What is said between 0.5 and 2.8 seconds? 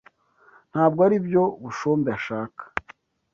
Ntabwo aribyo Bushombe ashaka.